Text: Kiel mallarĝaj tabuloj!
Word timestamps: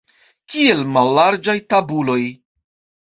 Kiel 0.53 0.81
mallarĝaj 0.95 1.57
tabuloj! 1.75 2.21